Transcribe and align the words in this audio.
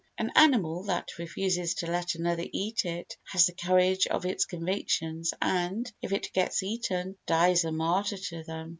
An 0.17 0.31
animal 0.35 0.81
that 0.85 1.19
refuses 1.19 1.75
to 1.75 1.85
let 1.85 2.15
another 2.15 2.47
eat 2.51 2.85
it 2.85 3.15
has 3.31 3.45
the 3.45 3.53
courage 3.53 4.07
of 4.07 4.25
its 4.25 4.45
convictions 4.45 5.31
and, 5.39 5.91
if 6.01 6.11
it 6.11 6.33
gets 6.33 6.63
eaten, 6.63 7.17
dies 7.27 7.65
a 7.65 7.71
martyr 7.71 8.17
to 8.17 8.41
them. 8.43 8.69